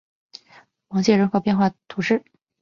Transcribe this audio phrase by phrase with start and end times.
[0.87, 2.23] 芒谢人口变化图示